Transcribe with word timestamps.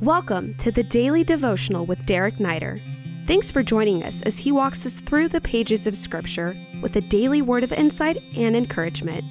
Welcome 0.00 0.54
to 0.54 0.70
the 0.72 0.82
Daily 0.82 1.24
Devotional 1.24 1.84
with 1.84 2.06
Derek 2.06 2.36
Neider. 2.36 2.80
Thanks 3.26 3.50
for 3.50 3.62
joining 3.62 4.02
us 4.02 4.22
as 4.22 4.38
he 4.38 4.50
walks 4.50 4.86
us 4.86 5.00
through 5.00 5.28
the 5.28 5.42
pages 5.42 5.86
of 5.86 5.94
Scripture 5.94 6.56
with 6.80 6.96
a 6.96 7.02
daily 7.02 7.42
word 7.42 7.64
of 7.64 7.72
insight 7.74 8.16
and 8.34 8.56
encouragement. 8.56 9.22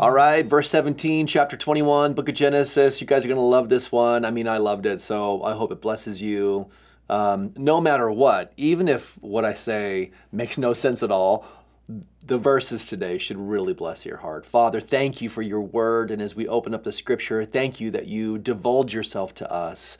All 0.00 0.10
right, 0.10 0.44
verse 0.44 0.68
17, 0.70 1.28
chapter 1.28 1.56
21, 1.56 2.14
book 2.14 2.28
of 2.28 2.34
Genesis. 2.34 3.00
You 3.00 3.06
guys 3.06 3.24
are 3.24 3.28
going 3.28 3.38
to 3.38 3.42
love 3.42 3.68
this 3.68 3.92
one. 3.92 4.24
I 4.24 4.32
mean, 4.32 4.48
I 4.48 4.58
loved 4.58 4.86
it, 4.86 5.00
so 5.00 5.40
I 5.44 5.54
hope 5.54 5.70
it 5.70 5.80
blesses 5.80 6.20
you. 6.20 6.68
Um, 7.08 7.52
no 7.56 7.80
matter 7.80 8.10
what, 8.10 8.52
even 8.56 8.88
if 8.88 9.16
what 9.22 9.44
I 9.44 9.54
say 9.54 10.10
makes 10.32 10.58
no 10.58 10.72
sense 10.72 11.04
at 11.04 11.12
all, 11.12 11.46
the 12.24 12.38
verses 12.38 12.86
today 12.86 13.18
should 13.18 13.36
really 13.36 13.74
bless 13.74 14.06
your 14.06 14.18
heart. 14.18 14.46
Father, 14.46 14.80
thank 14.80 15.20
you 15.20 15.28
for 15.28 15.42
your 15.42 15.60
word. 15.60 16.10
And 16.10 16.22
as 16.22 16.36
we 16.36 16.46
open 16.46 16.74
up 16.74 16.84
the 16.84 16.92
scripture, 16.92 17.44
thank 17.44 17.80
you 17.80 17.90
that 17.90 18.06
you 18.06 18.38
divulge 18.38 18.94
yourself 18.94 19.34
to 19.34 19.50
us. 19.50 19.98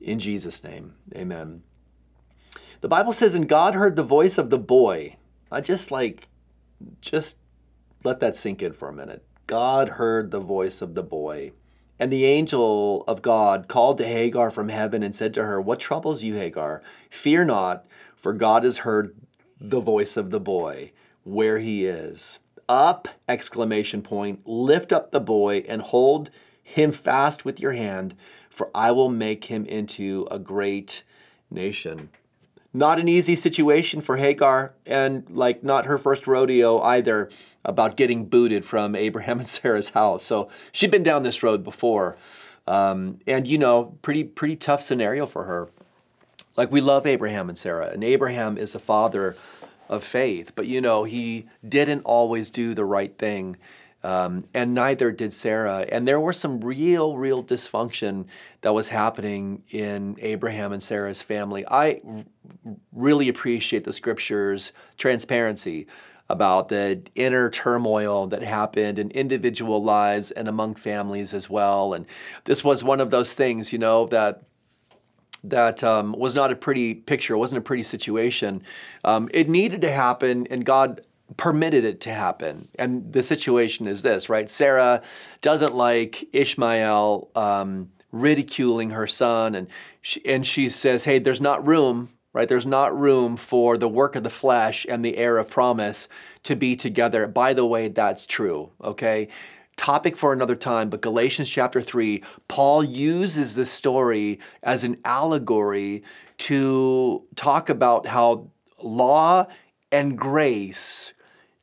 In 0.00 0.18
Jesus' 0.18 0.64
name, 0.64 0.94
amen. 1.14 1.62
The 2.80 2.88
Bible 2.88 3.12
says, 3.12 3.34
and 3.34 3.48
God 3.48 3.74
heard 3.74 3.96
the 3.96 4.02
voice 4.02 4.38
of 4.38 4.50
the 4.50 4.58
boy. 4.58 5.16
I 5.52 5.60
just 5.60 5.90
like, 5.90 6.28
just 7.00 7.36
let 8.02 8.20
that 8.20 8.36
sink 8.36 8.62
in 8.62 8.72
for 8.72 8.88
a 8.88 8.92
minute. 8.92 9.24
God 9.46 9.90
heard 9.90 10.30
the 10.30 10.40
voice 10.40 10.80
of 10.80 10.94
the 10.94 11.02
boy. 11.02 11.52
And 11.98 12.10
the 12.10 12.24
angel 12.24 13.04
of 13.06 13.20
God 13.20 13.68
called 13.68 13.98
to 13.98 14.06
Hagar 14.06 14.50
from 14.50 14.70
heaven 14.70 15.02
and 15.02 15.14
said 15.14 15.34
to 15.34 15.44
her, 15.44 15.60
What 15.60 15.80
troubles 15.80 16.22
you, 16.22 16.34
Hagar? 16.36 16.82
Fear 17.10 17.44
not, 17.44 17.84
for 18.16 18.32
God 18.32 18.64
has 18.64 18.78
heard 18.78 19.14
the 19.60 19.80
voice 19.80 20.16
of 20.16 20.30
the 20.30 20.40
boy 20.40 20.92
where 21.24 21.58
he 21.58 21.84
is. 21.84 22.38
Up, 22.68 23.08
exclamation 23.28 24.00
point, 24.00 24.40
lift 24.46 24.92
up 24.92 25.10
the 25.10 25.20
boy 25.20 25.64
and 25.68 25.82
hold 25.82 26.30
him 26.62 26.92
fast 26.92 27.44
with 27.44 27.60
your 27.60 27.72
hand, 27.72 28.14
for 28.48 28.70
I 28.74 28.92
will 28.92 29.08
make 29.08 29.46
him 29.46 29.66
into 29.66 30.26
a 30.30 30.38
great 30.38 31.02
nation. 31.50 32.10
Not 32.72 33.00
an 33.00 33.08
easy 33.08 33.34
situation 33.34 34.00
for 34.00 34.16
Hagar, 34.16 34.74
and 34.86 35.28
like 35.28 35.64
not 35.64 35.86
her 35.86 35.98
first 35.98 36.28
rodeo 36.28 36.80
either 36.80 37.28
about 37.64 37.96
getting 37.96 38.26
booted 38.26 38.64
from 38.64 38.94
Abraham 38.94 39.40
and 39.40 39.48
Sarah's 39.48 39.90
house. 39.90 40.24
So 40.24 40.48
she'd 40.70 40.92
been 40.92 41.02
down 41.02 41.24
this 41.24 41.42
road 41.42 41.64
before. 41.64 42.16
Um, 42.68 43.18
and 43.26 43.48
you 43.48 43.58
know, 43.58 43.96
pretty 44.02 44.22
pretty 44.22 44.54
tough 44.54 44.82
scenario 44.82 45.26
for 45.26 45.44
her. 45.44 45.70
Like 46.56 46.70
we 46.70 46.80
love 46.80 47.06
Abraham 47.06 47.48
and 47.48 47.56
Sarah, 47.56 47.90
and 47.90 48.02
Abraham 48.02 48.58
is 48.58 48.74
a 48.74 48.78
father 48.78 49.36
of 49.88 50.04
faith. 50.04 50.52
But 50.54 50.66
you 50.66 50.80
know, 50.80 51.04
he 51.04 51.46
didn't 51.66 52.02
always 52.02 52.50
do 52.50 52.74
the 52.74 52.84
right 52.84 53.16
thing. 53.18 53.56
Um, 54.02 54.44
and 54.54 54.72
neither 54.72 55.10
did 55.12 55.32
Sarah. 55.32 55.84
And 55.90 56.08
there 56.08 56.18
was 56.18 56.38
some 56.38 56.60
real, 56.60 57.18
real 57.18 57.44
dysfunction 57.44 58.26
that 58.62 58.72
was 58.72 58.88
happening 58.88 59.62
in 59.68 60.16
Abraham 60.20 60.72
and 60.72 60.82
Sarah's 60.82 61.20
family. 61.20 61.66
I 61.68 62.00
really 62.92 63.28
appreciate 63.28 63.84
the 63.84 63.92
scriptures' 63.92 64.72
transparency 64.96 65.86
about 66.30 66.68
the 66.68 67.02
inner 67.16 67.50
turmoil 67.50 68.28
that 68.28 68.42
happened 68.42 68.98
in 68.98 69.10
individual 69.10 69.82
lives 69.82 70.30
and 70.30 70.48
among 70.48 70.76
families 70.76 71.34
as 71.34 71.50
well. 71.50 71.92
And 71.92 72.06
this 72.44 72.62
was 72.62 72.84
one 72.84 73.00
of 73.00 73.10
those 73.10 73.34
things, 73.34 73.72
you 73.72 73.78
know, 73.78 74.06
that 74.06 74.44
that 75.44 75.82
um, 75.82 76.12
was 76.12 76.34
not 76.34 76.50
a 76.50 76.56
pretty 76.56 76.94
picture, 76.94 77.34
it 77.34 77.38
wasn't 77.38 77.58
a 77.58 77.62
pretty 77.62 77.82
situation. 77.82 78.62
Um, 79.04 79.28
it 79.32 79.48
needed 79.48 79.80
to 79.82 79.92
happen, 79.92 80.46
and 80.50 80.64
God 80.64 81.02
permitted 81.36 81.84
it 81.84 82.00
to 82.02 82.10
happen. 82.10 82.68
And 82.78 83.12
the 83.12 83.22
situation 83.22 83.86
is 83.86 84.02
this, 84.02 84.28
right? 84.28 84.50
Sarah 84.50 85.02
doesn't 85.40 85.74
like 85.74 86.28
Ishmael 86.32 87.30
um, 87.34 87.90
ridiculing 88.12 88.90
her 88.90 89.06
son, 89.06 89.54
and 89.54 89.68
she, 90.02 90.24
and 90.26 90.46
she 90.46 90.68
says, 90.68 91.04
"Hey, 91.04 91.18
there's 91.18 91.40
not 91.40 91.66
room." 91.66 92.10
Right, 92.32 92.48
there's 92.48 92.64
not 92.64 92.96
room 92.96 93.36
for 93.36 93.76
the 93.76 93.88
work 93.88 94.14
of 94.14 94.22
the 94.22 94.30
flesh 94.30 94.86
and 94.88 95.04
the 95.04 95.16
heir 95.16 95.36
of 95.38 95.48
promise 95.48 96.06
to 96.44 96.54
be 96.54 96.76
together. 96.76 97.26
By 97.26 97.54
the 97.54 97.66
way, 97.66 97.88
that's 97.88 98.24
true. 98.24 98.70
Okay, 98.84 99.26
topic 99.76 100.16
for 100.16 100.32
another 100.32 100.56
time, 100.56 100.90
but 100.90 101.00
Galatians 101.00 101.48
chapter 101.48 101.80
3, 101.80 102.22
Paul 102.48 102.84
uses 102.84 103.54
this 103.54 103.70
story 103.70 104.38
as 104.62 104.84
an 104.84 104.98
allegory 105.04 106.02
to 106.38 107.22
talk 107.36 107.68
about 107.68 108.06
how 108.06 108.50
law 108.82 109.46
and 109.92 110.18
grace 110.18 111.12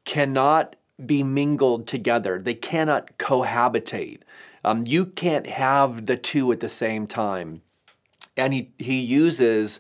cannot 0.06 0.76
be 1.06 1.22
mingled 1.24 1.88
together, 1.88 2.40
they 2.42 2.56
cannot 2.56 3.18
cohabitate. 3.18 4.22
Um, 4.64 4.84
you 4.88 5.06
can't 5.06 5.48
have 5.48 6.08
the 6.08 6.18
two 6.18 6.52
at 6.52 6.60
the 6.60 6.70
same 6.70 7.08
time. 7.08 7.62
And 8.36 8.54
he, 8.54 8.72
he 8.80 9.00
uses 9.00 9.80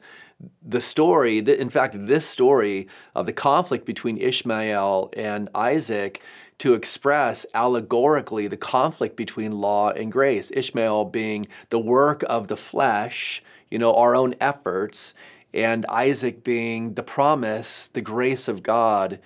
the 0.61 0.81
story, 0.81 1.39
in 1.39 1.69
fact, 1.69 1.95
this 1.97 2.27
story 2.27 2.87
of 3.15 3.25
the 3.25 3.33
conflict 3.33 3.85
between 3.85 4.17
Ishmael 4.17 5.11
and 5.17 5.49
Isaac 5.55 6.21
to 6.59 6.73
express 6.73 7.45
allegorically 7.53 8.47
the 8.47 8.57
conflict 8.57 9.15
between 9.15 9.51
law 9.51 9.89
and 9.91 10.11
grace. 10.11 10.51
Ishmael 10.53 11.05
being 11.05 11.45
the 11.69 11.79
work 11.79 12.23
of 12.27 12.47
the 12.47 12.57
flesh, 12.57 13.43
you 13.69 13.77
know, 13.77 13.93
our 13.93 14.15
own 14.15 14.35
efforts, 14.41 15.13
and 15.53 15.85
Isaac 15.87 16.43
being 16.43 16.93
the 16.95 17.03
promise, 17.03 17.87
the 17.87 18.01
grace 18.01 18.47
of 18.47 18.63
God. 18.63 19.19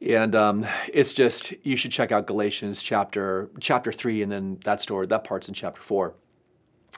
And 0.00 0.34
um, 0.36 0.66
it's 0.92 1.12
just 1.12 1.52
you 1.64 1.76
should 1.76 1.90
check 1.90 2.12
out 2.12 2.26
Galatians 2.26 2.82
chapter 2.82 3.50
chapter 3.58 3.92
three, 3.92 4.22
and 4.22 4.30
then 4.30 4.58
that 4.64 4.80
story 4.80 5.06
that 5.08 5.24
part's 5.24 5.48
in 5.48 5.54
chapter 5.54 5.82
four. 5.82 6.14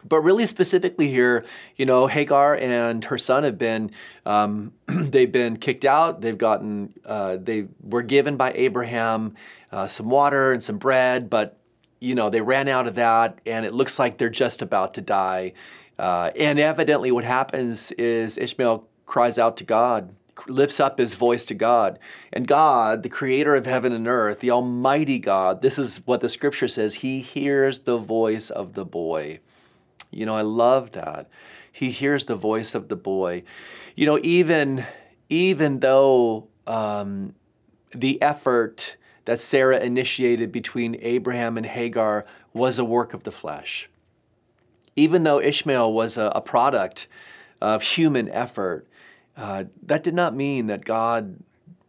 But 0.08 0.20
really 0.20 0.46
specifically 0.46 1.08
here, 1.08 1.44
you 1.76 1.84
know, 1.84 2.06
Hagar 2.06 2.54
and 2.54 3.04
her 3.04 3.18
son 3.18 3.44
have 3.44 3.58
been, 3.58 3.90
um, 4.24 4.72
they've 4.86 5.30
been 5.30 5.58
kicked 5.58 5.84
out. 5.84 6.22
They've 6.22 6.38
gotten, 6.38 6.94
uh, 7.04 7.36
they 7.36 7.66
were 7.82 8.02
given 8.02 8.36
by 8.36 8.52
Abraham 8.52 9.34
uh, 9.70 9.88
some 9.88 10.08
water 10.08 10.52
and 10.52 10.62
some 10.62 10.78
bread, 10.78 11.28
but 11.28 11.60
you 12.00 12.14
know, 12.14 12.30
they 12.30 12.40
ran 12.40 12.66
out 12.66 12.86
of 12.86 12.94
that, 12.94 13.38
and 13.44 13.66
it 13.66 13.74
looks 13.74 13.98
like 13.98 14.16
they're 14.16 14.30
just 14.30 14.62
about 14.62 14.94
to 14.94 15.02
die. 15.02 15.52
Uh, 15.98 16.30
and 16.34 16.58
evidently, 16.58 17.12
what 17.12 17.24
happens 17.24 17.92
is 17.92 18.38
Ishmael 18.38 18.88
cries 19.04 19.38
out 19.38 19.58
to 19.58 19.64
God, 19.64 20.14
lifts 20.46 20.80
up 20.80 20.98
his 20.98 21.12
voice 21.12 21.44
to 21.44 21.54
God. 21.54 21.98
And 22.32 22.48
God, 22.48 23.02
the 23.02 23.10
creator 23.10 23.54
of 23.54 23.66
heaven 23.66 23.92
and 23.92 24.08
earth, 24.08 24.40
the 24.40 24.50
Almighty 24.50 25.18
God, 25.18 25.60
this 25.60 25.78
is 25.78 26.00
what 26.06 26.22
the 26.22 26.30
scripture 26.30 26.68
says 26.68 26.94
He 26.94 27.20
hears 27.20 27.80
the 27.80 27.98
voice 27.98 28.48
of 28.48 28.72
the 28.72 28.86
boy. 28.86 29.40
You 30.10 30.26
know, 30.26 30.34
I 30.34 30.43
love 30.43 30.93
that. 30.93 31.28
He 31.72 31.91
hears 31.91 32.26
the 32.26 32.37
voice 32.37 32.75
of 32.75 32.88
the 32.88 32.97
boy. 32.97 33.44
You 33.94 34.06
know, 34.06 34.19
even 34.22 34.87
even 35.28 35.81
though 35.81 36.48
um, 36.66 37.34
the 37.94 38.21
effort 38.21 38.97
that 39.25 39.38
Sarah 39.38 39.78
initiated 39.78 40.50
between 40.50 40.97
Abraham 41.00 41.56
and 41.56 41.66
Hagar 41.66 42.26
was 42.53 42.78
a 42.78 42.84
work 42.84 43.15
of 43.15 43.22
the 43.22 43.31
flesh, 43.31 43.88
even 44.97 45.22
though 45.22 45.41
Ishmael 45.41 45.93
was 45.93 46.16
a, 46.16 46.32
a 46.34 46.41
product 46.41 47.06
of 47.60 47.82
human 47.82 48.28
effort, 48.31 48.88
uh, 49.37 49.65
that 49.82 50.03
did 50.03 50.15
not 50.15 50.34
mean 50.34 50.66
that 50.66 50.84
God 50.84 51.38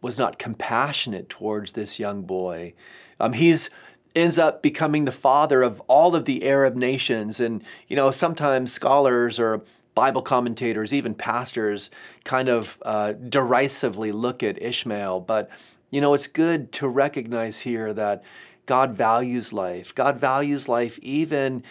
was 0.00 0.18
not 0.18 0.38
compassionate 0.38 1.28
towards 1.28 1.72
this 1.72 1.98
young 1.98 2.22
boy. 2.22 2.74
Um, 3.20 3.32
he's 3.32 3.70
ends 4.14 4.38
up 4.38 4.62
becoming 4.62 5.04
the 5.04 5.12
father 5.12 5.62
of 5.62 5.80
all 5.86 6.14
of 6.14 6.24
the 6.24 6.44
Arab 6.44 6.76
nations. 6.76 7.40
And, 7.40 7.62
you 7.88 7.96
know, 7.96 8.10
sometimes 8.10 8.72
scholars 8.72 9.38
or 9.38 9.62
Bible 9.94 10.22
commentators, 10.22 10.92
even 10.92 11.14
pastors, 11.14 11.90
kind 12.24 12.48
of 12.48 12.82
uh, 12.84 13.12
derisively 13.12 14.12
look 14.12 14.42
at 14.42 14.60
Ishmael. 14.60 15.20
But, 15.20 15.50
you 15.90 16.00
know, 16.00 16.14
it's 16.14 16.26
good 16.26 16.72
to 16.72 16.88
recognize 16.88 17.60
here 17.60 17.92
that 17.92 18.22
God 18.66 18.94
values 18.94 19.52
life. 19.52 19.94
God 19.94 20.18
values 20.18 20.68
life 20.68 20.98
even, 21.00 21.62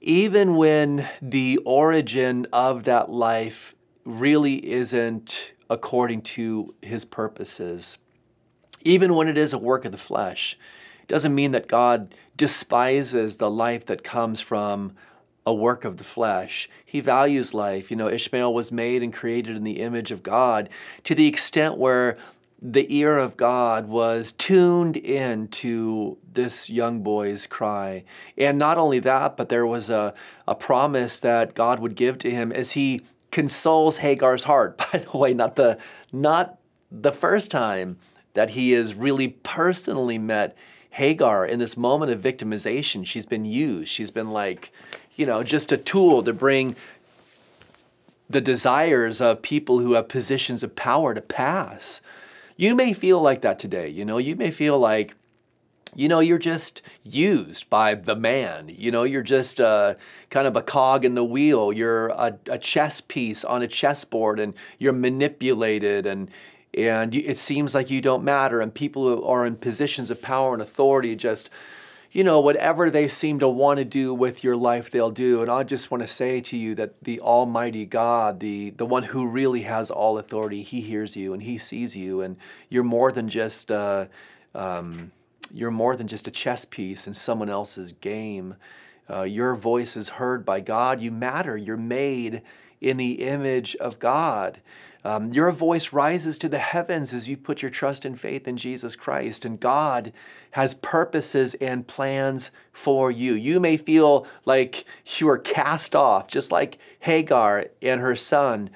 even 0.00 0.56
when 0.56 1.08
the 1.20 1.58
origin 1.58 2.46
of 2.52 2.84
that 2.84 3.10
life 3.10 3.74
really 4.04 4.70
isn't 4.70 5.52
according 5.70 6.22
to 6.22 6.74
his 6.80 7.04
purposes, 7.04 7.98
even 8.82 9.14
when 9.14 9.28
it 9.28 9.36
is 9.36 9.52
a 9.52 9.58
work 9.58 9.84
of 9.84 9.92
the 9.92 9.98
flesh 9.98 10.56
doesn't 11.08 11.34
mean 11.34 11.52
that 11.52 11.66
God 11.66 12.14
despises 12.36 13.38
the 13.38 13.50
life 13.50 13.86
that 13.86 14.04
comes 14.04 14.40
from 14.40 14.92
a 15.44 15.52
work 15.52 15.84
of 15.84 15.96
the 15.96 16.04
flesh. 16.04 16.68
He 16.84 17.00
values 17.00 17.54
life. 17.54 17.90
You 17.90 17.96
know, 17.96 18.08
Ishmael 18.08 18.52
was 18.52 18.70
made 18.70 19.02
and 19.02 19.12
created 19.12 19.56
in 19.56 19.64
the 19.64 19.80
image 19.80 20.10
of 20.10 20.22
God 20.22 20.68
to 21.04 21.14
the 21.14 21.26
extent 21.26 21.78
where 21.78 22.18
the 22.60 22.92
ear 22.94 23.16
of 23.16 23.36
God 23.36 23.88
was 23.88 24.32
tuned 24.32 24.96
in 24.96 25.48
to 25.48 26.18
this 26.32 26.68
young 26.68 27.02
boy's 27.02 27.46
cry. 27.46 28.04
And 28.36 28.58
not 28.58 28.78
only 28.78 28.98
that, 29.00 29.36
but 29.36 29.48
there 29.48 29.66
was 29.66 29.90
a, 29.90 30.12
a 30.46 30.54
promise 30.54 31.20
that 31.20 31.54
God 31.54 31.78
would 31.80 31.94
give 31.94 32.18
to 32.18 32.30
him 32.30 32.52
as 32.52 32.72
he 32.72 33.00
consoles 33.30 33.98
Hagar's 33.98 34.44
heart. 34.44 34.76
By 34.92 34.98
the 34.98 35.16
way, 35.16 35.34
not 35.34 35.56
the 35.56 35.78
not 36.12 36.58
the 36.90 37.12
first 37.12 37.50
time 37.50 37.98
that 38.34 38.50
he 38.50 38.72
is 38.72 38.94
really 38.94 39.28
personally 39.28 40.18
met 40.18 40.56
Hagar, 40.98 41.46
in 41.46 41.60
this 41.60 41.76
moment 41.76 42.10
of 42.10 42.20
victimization, 42.20 43.06
she's 43.06 43.24
been 43.24 43.44
used. 43.44 43.88
She's 43.88 44.10
been 44.10 44.32
like, 44.32 44.72
you 45.14 45.26
know, 45.26 45.44
just 45.44 45.70
a 45.70 45.76
tool 45.76 46.24
to 46.24 46.32
bring 46.32 46.74
the 48.28 48.40
desires 48.40 49.20
of 49.20 49.40
people 49.40 49.78
who 49.78 49.92
have 49.92 50.08
positions 50.08 50.64
of 50.64 50.74
power 50.74 51.14
to 51.14 51.20
pass. 51.20 52.00
You 52.56 52.74
may 52.74 52.92
feel 52.94 53.20
like 53.20 53.42
that 53.42 53.60
today. 53.60 53.88
You 53.88 54.04
know, 54.04 54.18
you 54.18 54.34
may 54.34 54.50
feel 54.50 54.76
like, 54.76 55.14
you 55.94 56.08
know, 56.08 56.18
you're 56.18 56.36
just 56.36 56.82
used 57.04 57.70
by 57.70 57.94
the 57.94 58.16
man. 58.16 58.68
You 58.68 58.90
know, 58.90 59.04
you're 59.04 59.22
just 59.22 59.60
uh, 59.60 59.94
kind 60.30 60.48
of 60.48 60.56
a 60.56 60.62
cog 60.62 61.04
in 61.04 61.14
the 61.14 61.22
wheel. 61.22 61.72
You're 61.72 62.08
a, 62.08 62.36
a 62.50 62.58
chess 62.58 63.00
piece 63.00 63.44
on 63.44 63.62
a 63.62 63.68
chessboard 63.68 64.40
and 64.40 64.52
you're 64.80 64.92
manipulated 64.92 66.06
and 66.06 66.28
and 66.74 67.14
it 67.14 67.38
seems 67.38 67.74
like 67.74 67.90
you 67.90 68.00
don't 68.00 68.22
matter 68.22 68.60
and 68.60 68.74
people 68.74 69.02
who 69.04 69.24
are 69.24 69.46
in 69.46 69.56
positions 69.56 70.10
of 70.10 70.22
power 70.22 70.52
and 70.52 70.62
authority 70.62 71.16
just 71.16 71.50
you 72.10 72.24
know, 72.24 72.40
whatever 72.40 72.88
they 72.88 73.06
seem 73.06 73.38
to 73.38 73.48
want 73.48 73.78
to 73.78 73.84
do 73.84 74.14
with 74.14 74.42
your 74.42 74.56
life, 74.56 74.90
they'll 74.90 75.10
do. 75.10 75.42
And 75.42 75.50
I 75.50 75.62
just 75.62 75.90
want 75.90 76.02
to 76.02 76.08
say 76.08 76.40
to 76.40 76.56
you 76.56 76.74
that 76.76 77.02
the 77.02 77.20
Almighty 77.20 77.84
God, 77.84 78.40
the, 78.40 78.70
the 78.70 78.86
one 78.86 79.02
who 79.02 79.26
really 79.26 79.62
has 79.62 79.90
all 79.90 80.16
authority, 80.16 80.62
He 80.62 80.80
hears 80.80 81.16
you 81.16 81.34
and 81.34 81.42
He 81.42 81.58
sees 81.58 81.94
you, 81.94 82.22
and 82.22 82.36
you're 82.70 82.82
more 82.82 83.12
than 83.12 83.28
just 83.28 83.70
uh, 83.70 84.06
um, 84.54 85.12
you're 85.52 85.70
more 85.70 85.96
than 85.96 86.08
just 86.08 86.26
a 86.26 86.30
chess 86.30 86.64
piece 86.64 87.06
in 87.06 87.12
someone 87.12 87.50
else's 87.50 87.92
game. 87.92 88.56
Uh, 89.10 89.22
your 89.22 89.54
voice 89.54 89.96
is 89.96 90.10
heard 90.10 90.44
by 90.44 90.60
God. 90.60 91.00
You 91.00 91.10
matter. 91.10 91.56
You're 91.56 91.76
made 91.76 92.42
in 92.80 92.96
the 92.96 93.24
image 93.26 93.76
of 93.76 93.98
God. 93.98 94.60
Um, 95.04 95.32
your 95.32 95.50
voice 95.52 95.92
rises 95.92 96.38
to 96.38 96.48
the 96.48 96.58
heavens 96.58 97.14
as 97.14 97.28
you 97.28 97.36
put 97.36 97.62
your 97.62 97.70
trust 97.70 98.04
and 98.04 98.18
faith 98.18 98.48
in 98.48 98.56
Jesus 98.56 98.96
Christ, 98.96 99.44
and 99.44 99.60
God 99.60 100.12
has 100.52 100.74
purposes 100.74 101.54
and 101.54 101.86
plans 101.86 102.50
for 102.72 103.10
you. 103.10 103.34
You 103.34 103.60
may 103.60 103.76
feel 103.76 104.26
like 104.44 104.84
you 105.18 105.28
are 105.28 105.38
cast 105.38 105.94
off, 105.94 106.26
just 106.26 106.50
like 106.50 106.78
Hagar 107.00 107.66
and 107.80 108.00
her 108.00 108.16
son. 108.16 108.70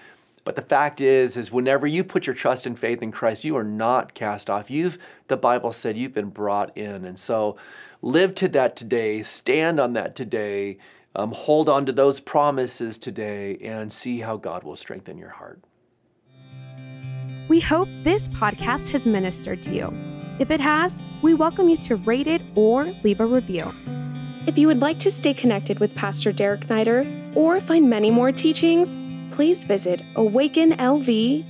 But 0.44 0.54
the 0.54 0.62
fact 0.62 1.00
is, 1.00 1.36
is 1.36 1.52
whenever 1.52 1.86
you 1.86 2.02
put 2.02 2.26
your 2.26 2.34
trust 2.34 2.66
and 2.66 2.78
faith 2.78 3.02
in 3.02 3.12
Christ, 3.12 3.44
you 3.44 3.56
are 3.56 3.64
not 3.64 4.14
cast 4.14 4.48
off. 4.48 4.70
You've, 4.70 4.98
the 5.28 5.36
Bible 5.36 5.72
said, 5.72 5.96
you've 5.96 6.14
been 6.14 6.30
brought 6.30 6.76
in. 6.76 7.04
And 7.04 7.18
so 7.18 7.56
live 8.00 8.34
to 8.36 8.48
that 8.48 8.74
today, 8.74 9.22
stand 9.22 9.78
on 9.78 9.92
that 9.92 10.14
today, 10.16 10.78
um, 11.14 11.32
hold 11.32 11.68
on 11.68 11.86
to 11.86 11.92
those 11.92 12.20
promises 12.20 12.98
today, 12.98 13.56
and 13.58 13.92
see 13.92 14.20
how 14.20 14.36
God 14.36 14.64
will 14.64 14.76
strengthen 14.76 15.18
your 15.18 15.30
heart. 15.30 15.60
We 17.48 17.60
hope 17.60 17.88
this 18.04 18.28
podcast 18.28 18.90
has 18.92 19.06
ministered 19.06 19.62
to 19.64 19.74
you. 19.74 19.92
If 20.38 20.50
it 20.50 20.60
has, 20.60 21.02
we 21.22 21.34
welcome 21.34 21.68
you 21.68 21.76
to 21.78 21.96
rate 21.96 22.26
it 22.26 22.42
or 22.54 22.94
leave 23.04 23.20
a 23.20 23.26
review. 23.26 23.72
If 24.46 24.56
you 24.58 24.66
would 24.66 24.80
like 24.80 24.98
to 25.00 25.10
stay 25.10 25.34
connected 25.34 25.78
with 25.78 25.94
Pastor 25.94 26.32
Derek 26.32 26.66
Neider 26.68 27.36
or 27.36 27.60
find 27.60 27.88
many 27.88 28.10
more 28.10 28.32
teachings, 28.32 28.98
please 29.34 29.64
visit 29.64 30.02
awakenlv.org. 30.14 31.48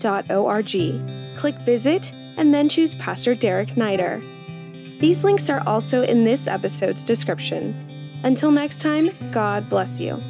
Click 1.39 1.59
Visit 1.61 2.13
and 2.37 2.55
then 2.55 2.69
choose 2.69 2.95
Pastor 2.95 3.35
Derek 3.35 3.71
Neider. 3.71 5.01
These 5.01 5.25
links 5.25 5.51
are 5.51 5.63
also 5.67 6.03
in 6.03 6.25
this 6.25 6.47
episode's 6.47 7.03
description. 7.03 8.21
Until 8.23 8.51
next 8.51 8.81
time, 8.81 9.11
God 9.33 9.69
bless 9.69 9.99
you. 9.99 10.23